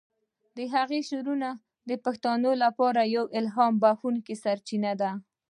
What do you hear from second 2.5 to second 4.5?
لپاره یوه الهام بخښونکی